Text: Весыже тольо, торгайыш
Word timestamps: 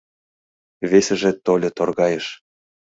Весыже 0.89 1.31
тольо, 1.45 1.69
торгайыш 1.77 2.25